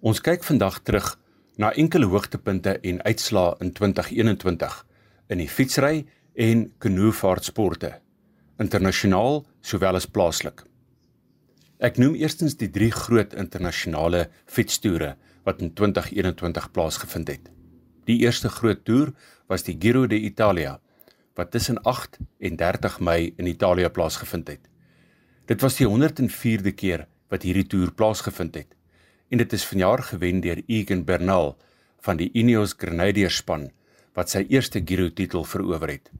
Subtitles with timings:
[0.00, 1.08] Ons kyk vandag terug
[1.60, 4.78] na enkele hoogtepunte en uitslae in 2021
[5.28, 6.06] in die fietsry
[6.40, 7.90] en kanoevaartsporte,
[8.64, 10.64] internasionaal sowel as plaaslik.
[11.84, 17.52] Ek noem eerstens die drie groot internasionale fietstoere wat in 2021 plaasgevind het.
[18.08, 19.12] Die eerste groot toer
[19.52, 20.78] was die Giro d'Italia
[21.36, 24.64] wat tussen 8 en 30 Mei in Italië plaasgevind het.
[25.44, 28.79] Dit was die 104de keer wat hierdie toer plaasgevind het
[29.30, 31.54] en dit is vanjaar gewen deur Egan Bernal
[32.02, 33.68] van die Ineos Grenadiers span
[34.18, 36.10] wat sy eerste Giro titel verower het.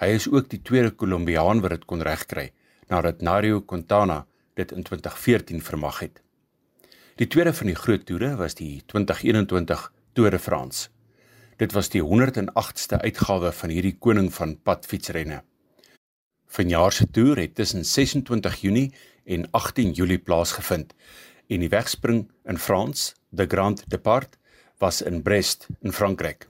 [0.00, 2.50] Hy is ook die tweede Kolombiaan wat dit kon regkry
[2.90, 4.24] nadat Nairo Quintana
[4.58, 6.20] dit in 2014 vermag het.
[7.16, 10.88] Die tweede van die groot toere was die 2021 Tour de France.
[11.56, 15.42] Dit was die 108ste uitgawe van hierdie koning van padfietsrenne.
[16.46, 18.90] Vanjaar se toer het tussen 26 Junie
[19.24, 20.92] en 18 Julie plaasgevind
[21.48, 24.38] en die wegspring in Frans, De Grand Depart,
[24.78, 26.48] was in Brest in Frankryk.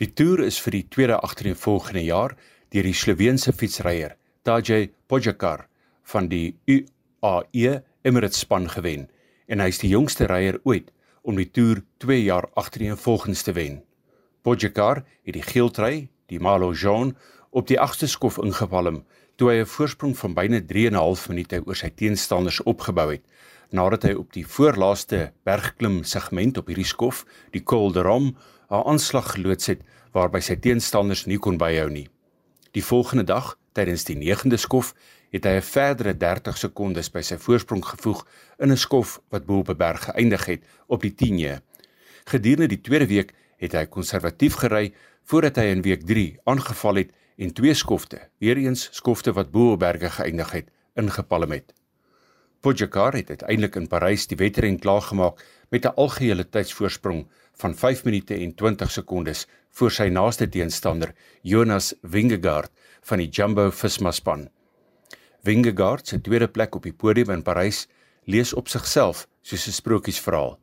[0.00, 2.36] Die toer is vir die tweede agtereenvolgende jaar
[2.72, 4.14] deur die Sloveense fietsryer
[4.46, 5.66] Tadej Pogačar
[6.12, 9.08] van die UAE Emirates span gewen
[9.50, 10.88] en hy is die jongste ryer ooit
[11.20, 13.82] om die toer 2 jaar agtereenvolgens te wen.
[14.40, 17.16] Pogačar het die geel trui, die Malo Jaune,
[17.50, 19.02] op die agste skof ingepalm
[19.36, 23.10] toe hy 'n voorsprong van byna 3 en 'n half minute oor sy teenstanders opgebou
[23.10, 23.24] het
[23.72, 28.34] nadat hy op die voorlaaste bergklim segment op hierdie skof, die Col de Rome,
[28.70, 32.08] 'n aanslag geloods het waarby sy teenstanders nie kon byhou nie.
[32.72, 34.94] Die volgende dag, tydens die 9de skof,
[35.30, 38.26] het hy 'n verdere 30 sekondes by sy voorsprong gevoeg
[38.58, 41.60] in 'n skof wat bo op 'n berg geëindig het op die 10e.
[42.24, 44.92] Gedurende die tweede week het hy konservatief gery
[45.24, 49.72] voordat hy in week 3 aangeval het en twee skofte, weer eens skofte wat bo
[49.72, 51.79] op berge geëindig het, ingepalm het.
[52.60, 55.38] Pogačar het uiteindelik in Parys die wedren klaargemaak
[55.72, 57.26] met 'n algehele tydsvoorsprong
[57.60, 63.70] van 5 minute en 20 sekondes voor sy naaste teenstander Jonas Vingegaard van die Jumbo
[63.70, 64.48] Visma span.
[65.42, 67.88] Vingegaard se tweede plek op die podium in Parys
[68.24, 70.58] lees op sigself soos 'n sprokiesverhaal.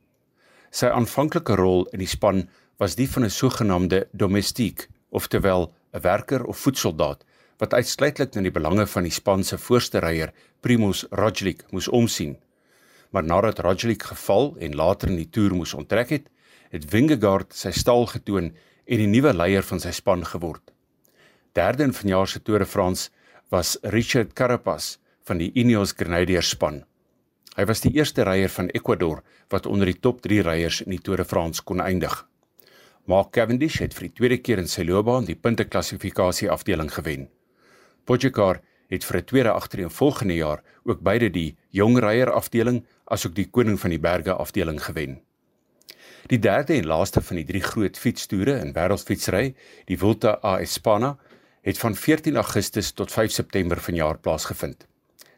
[0.70, 2.48] Sy aanvanklike rol in die span
[2.78, 7.24] was die van 'n sogenaamde domestiek, oftewel 'n werker of voetsoldaat
[7.58, 10.32] wat uitsluitlik na die belange van die span se voorste ryer
[10.62, 12.36] Primoz Roglic moes omsien.
[13.10, 16.26] Maar nadat Roglic geval en later in die toer moes onttrek het,
[16.70, 18.52] het Vingegaard sy stal getoon
[18.86, 20.62] en die nuwe leier van sy span geword.
[21.56, 23.10] Derde in vanjaar se Tour de France
[23.50, 26.84] was Richard Carapaz van die Ineos Grenadiers span.
[27.56, 31.02] Hy was die eerste ryer van Ecuador wat onder die top 3 ryers in die
[31.02, 32.14] Tour de France kon eindig.
[33.08, 37.26] Mark Cavendish het vir die tweede keer in sy loopbaan die punteklassifikasie afdeling gewen.
[38.08, 43.50] Pogačar het vir 'n tweede agtereenvolgende jaar ook beide die jong ryer afdeling asook die
[43.50, 45.20] koning van die berge afdeling gewen.
[46.26, 49.54] Die derde en laaste van die drie groot fietstoere in wêreldfietsry,
[49.84, 51.16] die Vuelta a España,
[51.62, 54.86] het van 14 Augustus tot 5 September vanjaar plaasgevind.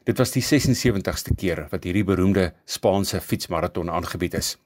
[0.04, 4.56] Dit was die 76ste keer wat hierdie beroemde Spaanse fietsmaraton aangebied is.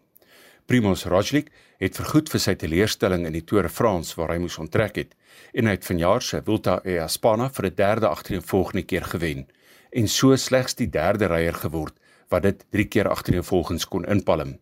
[0.67, 4.57] Primoz Roglic het vergoed vir sy teleurstelling in die Tour de France waar hy moes
[4.63, 5.11] onttrek het
[5.53, 9.45] en hy het vanjaar se Vuelta a España vir 'n derde agtereenvolgende keer gewen
[9.93, 14.57] en so slegs die derde ryer geword wat dit 3 keer agtereenvolgens kon inpalm.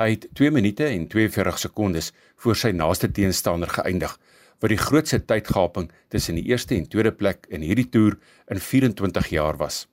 [0.00, 4.18] Hy het 2 minute en 42 sekondes voor sy naaste teenstander geëindig
[4.60, 8.18] wat die grootste tydgaping tussen die eerste en tweede plek in hierdie toer
[8.48, 9.86] in 24 jaar was.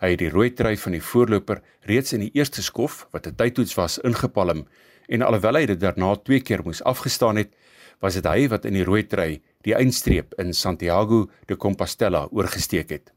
[0.00, 3.36] Hy het die rooi trui van die voorloper reeds in die eerste skof wat 'n
[3.36, 4.66] tydtoets was ingepalm
[5.08, 7.50] en alhoewel hy dit daarna twee keer moes afgestaan het,
[8.00, 12.90] was dit hy wat in die rooi trui die eindstreep in Santiago de Compostela oorgesteek
[12.90, 13.12] het.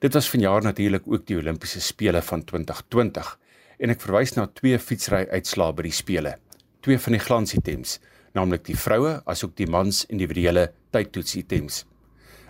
[0.00, 3.38] Dit was vanjaar natuurlik ook die Olimpiese spele van 2020
[3.78, 6.34] en ek verwys na twee fietsry uitslae by die spele.
[6.80, 8.00] Twee van die glansitems,
[8.34, 11.84] naamlik die vroue asook die mans individuele tydtoetsitems.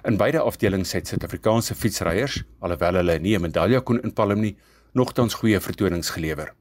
[0.07, 4.57] In beide afdelings het Suid-Afrikaanse fietsryers, alhoewel hulle nie 'n medalje kon inpalm nie,
[4.93, 6.53] nogtans goeie vertonings gelewer.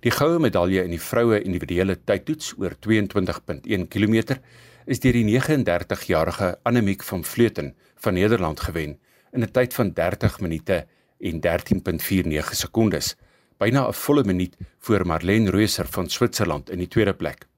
[0.00, 4.38] Die goue medalje in die vroue individuele tydtoets oor 22.1 km
[4.86, 8.98] is deur die 39-jarige Annemiek van Vleuten van Nederland gewen
[9.32, 10.86] in 'n tyd van 30 minute
[11.18, 13.16] en 13.49 sekondes,
[13.58, 17.48] byna 'n volle minuut voor Marlene Reuser van Switserland in die tweede plek.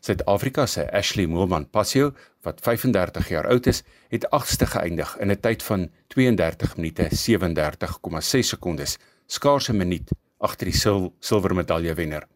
[0.00, 2.12] Suid-Afrika se Ashley Moelman Passio
[2.46, 8.48] wat 35 jaar oud is, het 8ste geëindig in 'n tyd van 32 minute 37,6
[8.48, 12.26] sekondes, skaars 'n minuut agter die sil silwer medalje wenner.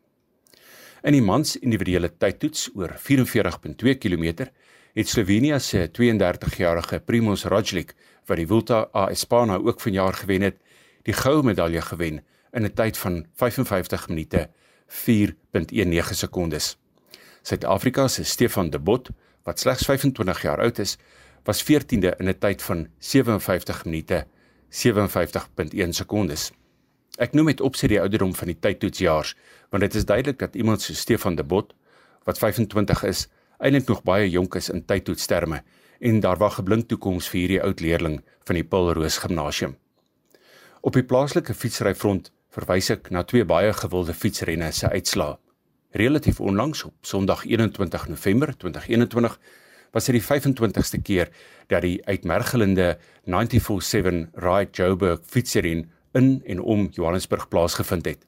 [1.02, 4.46] In die mans individuele tydtoets oor 44.2 km
[4.94, 7.94] het Slovenië se 32-jarige Primoz Roglic
[8.26, 10.56] wat die Vuelta a España ook vanjaar gewen het,
[11.02, 14.50] die goue medalje gewen in 'n tyd van 55 minute
[14.86, 16.76] 4.19 sekondes.
[17.42, 19.10] Suid-Afrika se Stefan de Bot,
[19.42, 20.96] wat slegs 25 jaar oud is,
[21.44, 24.26] was 14de in 'n tyd van 57 minute
[24.68, 26.52] 57.1 sekondes.
[27.18, 29.34] Ek noem dit opset die ouderdom van die tydtoetsjaars,
[29.70, 31.74] want dit is duidelik dat iemand so Stefan de Bot,
[32.24, 33.28] wat 25 is,
[33.58, 35.62] eintlik nog baie jonk is in tydtoetsterme
[36.00, 39.76] en daar wag 'n blink toekoms vir hierdie oud leerling van die Paul Roos Gimnasium.
[40.80, 45.36] Op die plaaslike fietsryfront verwys ek na twee baie gewilde fietsrenne se uitslae.
[45.92, 49.40] Relatief onlangs op Sondag 21 November 2021
[49.90, 51.28] was dit die 25ste keer
[51.68, 58.24] dat die uitmergelende 947 Ride Joburg fietsren in en om Johannesburg plaasgevind het.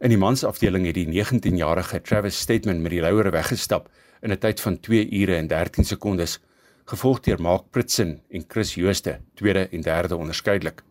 [0.00, 3.88] In die mansafdeling het die 19-jarige Travis Statement met die louere weggestap
[4.20, 6.40] in 'n tyd van 2 ure en 13 sekondes
[6.84, 10.82] gevolg deur Mark Pritsen en Chris Jooste, tweede en derde onderskeidelik.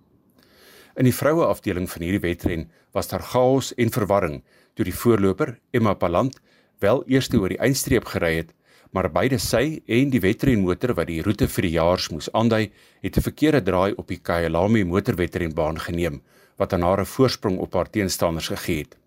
[1.00, 4.42] In die vroue afdeling van hierdie wedren was daar chaos en verwarring
[4.76, 6.42] toe die voorloper Emma Palant
[6.84, 8.52] wel eerste oor die eindstreep gery het,
[8.92, 13.16] maar beide sy en die wedrenmotor wat die roete vir die jaars moes aandui, het
[13.16, 16.22] 'n verkeerde draai op die Kyalami motorwedrenbaan geneem
[16.58, 18.98] wat aan haar 'n voorsprong op haar teenstanders gegee het.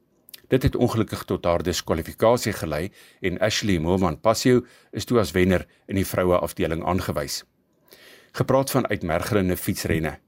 [0.48, 2.90] Dit het ongelukkig tot haar diskwalifikasie gelei
[3.20, 7.44] en Ashley Moman Passio is toe as wenner in die vroue afdeling aangewys.
[8.32, 10.18] Gepraat van uitmergelende fietsrenne.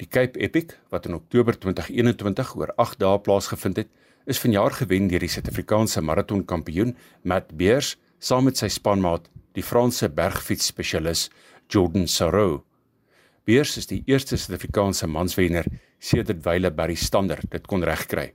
[0.00, 3.90] Die Cape Epic wat in Oktober 2021 oor 8 dae plaasgevind het,
[4.24, 6.94] is vanjaar gewen deur die Suid-Afrikaanse maratonkampioen
[7.28, 11.26] Matt Beers saam met sy spanmaat, die Franse bergfietsspesialis
[11.68, 12.62] Jordan Sarro.
[13.44, 15.68] Beers is die eerste Suid-Afrikaanse manswenner
[16.00, 18.30] sedert Wyle Barry Stander dit kon regkry.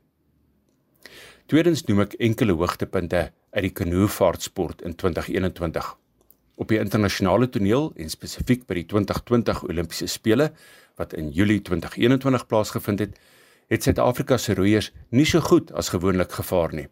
[1.50, 5.96] Tweedens noem ek enkele hoogtepunte uit die kanoevaartsport in 2021.
[6.56, 10.54] Op die internasionale toneel en spesifiek by die 2020 Olimpiese spele
[10.96, 13.20] wat in Julie 2021 plaasgevind het,
[13.68, 16.88] het Suid-Afrika se roeiers nie so goed as gewoonlik gevaar nie.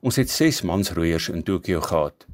[0.00, 2.26] Ons het 6 mansroeiers in Tokio gehad.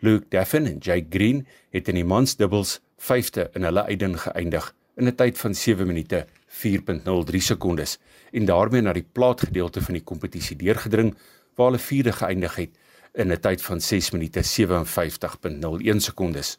[0.00, 5.06] Luke Daffin en Jake Green het in die mansdubbels 5de in hulle eiden geëindig in
[5.06, 7.98] 'n tyd van 7 minute 4.03 sekondes
[8.32, 11.14] en daarmee na die plaatgedeelte van die kompetisie deurgedring
[11.54, 12.78] waar hulle vierde geëindig het
[13.12, 16.58] in 'n tyd van 6 minute 57.01 sekondes.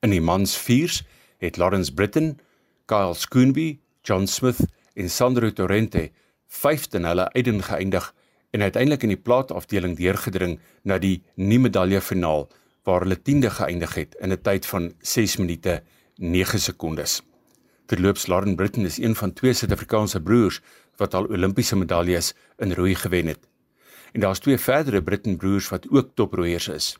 [0.00, 1.04] In die mans viers
[1.38, 2.38] het Lawrence Britton,
[2.86, 4.60] Kyle Skoonby, John Smith
[4.94, 6.10] en Sandro Torrente
[6.60, 8.10] vyfde in hulle eiden geëindig
[8.54, 12.44] en uiteindelik in die plaatafdeling deurgedring na die nie medalje finaal
[12.84, 15.82] waar hulle 10de geëindig het in 'n tyd van 6 minute
[16.16, 17.22] 9 sekondes.
[17.86, 20.60] Terloops Lauren Britton is een van twee Suid-Afrikaanse broers
[20.96, 23.48] wat al Olimpiese medaljes in roei gewen het.
[24.12, 26.98] En daar's twee verdere Britton broers wat ook toproeiers is.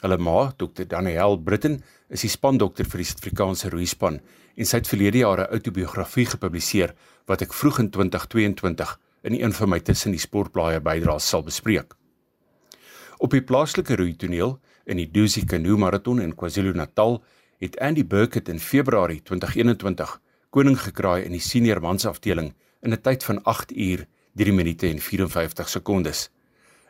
[0.00, 0.84] Hulle ma, Dr.
[0.86, 4.20] Danielle Britton, is die spandokter vir die Suid-Afrikaanse roeispan
[4.54, 6.94] en sy het verlede jaar 'n outobiografie gepubliseer
[7.26, 11.94] wat ek vroeg in 2022 in een van my tussen die sportblaaie bydraes sal bespreek.
[13.18, 17.22] Op die plaaslike roeitoneel in die Dusi Canoe Marathon in KwaZulu-Natal
[17.58, 20.20] het Andy Burkett in Februarie 2021
[20.50, 22.52] koning gekraai in die senior mansafdeling
[22.82, 26.30] in 'n tyd van 8 uur 3 minute en 54 sekondes.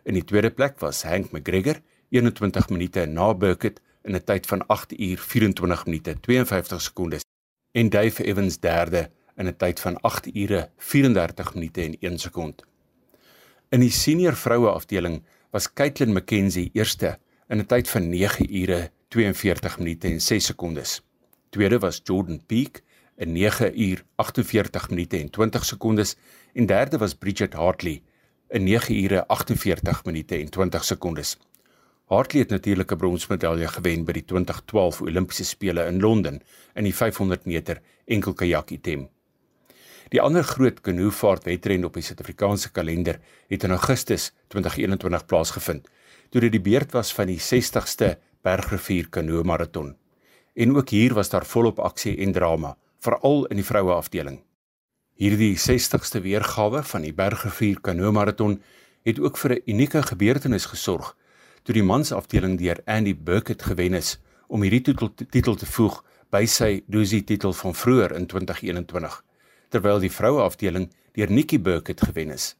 [0.05, 4.67] In die tweede plek was Hank McGregor 21 minute na Burkett in 'n tyd van
[4.67, 7.22] 8 uur 24 minute 52 sekondes
[7.74, 12.62] en Dave Evans derde in 'n tyd van 8 ure 34 minute en 1 sekond.
[13.68, 18.90] In die senior vroue afdeling was Caitlin McKenzie eerste in 'n tyd van 9 ure
[19.08, 21.02] 42 minute en 6 sekondes.
[21.50, 22.82] Tweede was Jordan Peak
[23.16, 26.16] in 9 uur 48 minute en 20 sekondes
[26.52, 28.02] en derde was Bridget Hartley
[28.48, 31.38] in 9 ure 48 minute en 20 sekondes.
[32.05, 36.43] Hartley het natuurlik 'n bronsmedalje gewen by die 2012 Olimpiese spele in Londen
[36.75, 39.08] in die 500 meter enkelkajak item.
[40.08, 45.89] Die ander groot kanoevaartwedren op die Suid-Afrikaanse kalender het in Augustus 2021 plaasgevind,
[46.31, 49.96] toe dit die beurt was van die 60ste Bergrivier Kanoe Marathon.
[50.55, 54.43] En ook hier was daar volop aksie en drama, veral in die vroue afdeling.
[55.15, 58.63] Hierdie 60ste weergawe van die Bergrivier Kanoe Marathon
[59.03, 61.17] het ook vir 'n unieke gebeurtenis gesorg
[61.64, 64.18] toe die mansafdeling deur Andy Burkett gewen is
[64.52, 66.02] om hierdie titel, titel te voeg
[66.32, 69.16] by sy Dusi titel van vroeër in 2021
[69.72, 72.52] terwyl die vroue afdeling deur Nikki Burkett gewen is.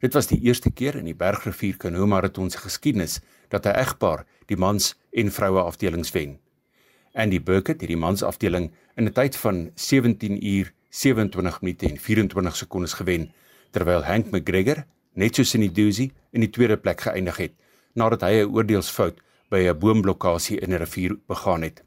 [0.00, 4.24] Dit was die eerste keer in die Bergrivier Kanoe Marathon se geskiedenis dat 'n egpaar
[4.46, 6.38] die mans en vroue afdelings wen.
[7.14, 11.98] Andy Burkett het die mans afdeling in 'n tyd van 17 uur 27 minute en
[11.98, 13.32] 24 sekondes gewen,
[13.70, 17.52] terwyl Hank McGregor net soos in die Dusi in die tweede plek geëindig het
[17.94, 19.20] nadat hy 'n oordeelsfout
[19.50, 21.82] by 'n boomblokkasie in 'n rivier begaan het.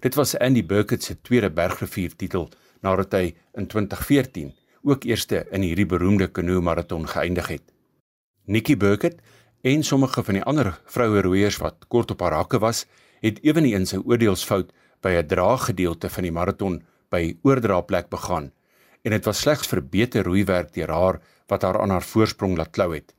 [0.00, 2.48] Dit was Andy Burkett se tweede Bergrivier titel
[2.82, 4.52] nadat hy in 2014
[4.82, 7.72] ook eerste in hierdie beroemde kanoe maraton geëindig het.
[8.44, 9.20] Nikki Burkett
[9.62, 12.86] en sommige van die ander vroue roeiers wat kort op haar hakke was,
[13.20, 18.52] het eweneens 'n oordeelsfout by 'n draaggedeelte van die maraton by oordraaplek begaan
[19.02, 22.70] en dit was slegs vir beter roeiwerk deur haar wat haar aan haar voorsprong laat
[22.70, 23.14] klou het.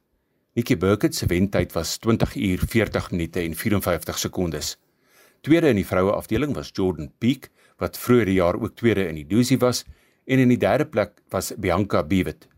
[0.60, 4.74] Nikki Burkett se wentyd was 20 uur 40 minute en 54 sekondes.
[5.42, 7.48] Tweede in die vroue afdeling was Jordan Peak
[7.80, 9.86] wat vroeër die jaar ook tweede in die Dusi was
[10.28, 12.50] en in die derde plek was Bianca Bewitt.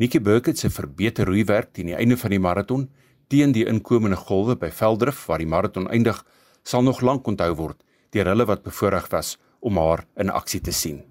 [0.00, 2.88] Nikki Burkett se verbeter roeiwerk teen die einde van die maraton
[3.28, 6.24] teen die inkomende golwe by Veldrif waar die maraton eindig
[6.64, 7.84] sal nog lank onthou word
[8.16, 11.02] deur hulle wat bevoorreg was om haar in aksie te sien.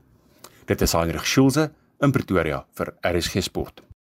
[0.65, 1.69] Dit is Heinrich Schulze
[2.01, 3.85] in Pretoria vir RSG Sport.